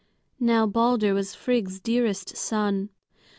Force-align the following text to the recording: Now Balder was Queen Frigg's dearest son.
Now 0.39 0.65
Balder 0.65 1.13
was 1.13 1.33
Queen 1.33 1.43
Frigg's 1.43 1.79
dearest 1.79 2.35
son. 2.35 2.89